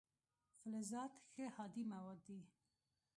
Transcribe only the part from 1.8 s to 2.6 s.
مواد دي.